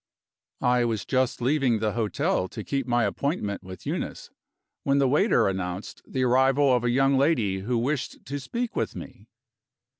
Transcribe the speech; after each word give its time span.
I 0.65 0.83
was 0.83 1.05
just 1.05 1.41
leaving 1.43 1.77
the 1.77 1.91
hotel 1.91 2.47
to 2.47 2.63
keep 2.63 2.87
my 2.87 3.03
appointment 3.03 3.61
with 3.61 3.85
Eunice, 3.85 4.31
when 4.81 4.97
the 4.97 5.07
waiter 5.07 5.47
announced 5.47 6.01
the 6.07 6.23
arrival 6.23 6.73
of 6.75 6.83
a 6.83 6.89
young 6.89 7.19
lady 7.19 7.59
who 7.59 7.77
wished 7.77 8.25
to 8.25 8.39
speak 8.39 8.75
with 8.75 8.95
me. 8.95 9.27